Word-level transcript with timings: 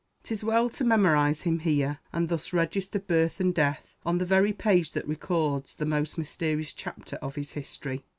'Tis 0.23 0.43
well 0.43 0.67
to 0.67 0.83
memorize 0.83 1.43
him 1.43 1.59
here, 1.59 1.99
and 2.11 2.27
thus 2.27 2.53
register 2.53 2.97
birth 2.97 3.39
and 3.39 3.53
death 3.53 3.93
on 4.03 4.17
the 4.17 4.25
very 4.25 4.51
page 4.51 4.93
that 4.93 5.07
records 5.07 5.75
the 5.75 5.85
most 5.85 6.17
mysterious 6.17 6.73
chapter 6.73 7.17
of 7.17 7.35
his 7.35 7.51
history. 7.51 8.03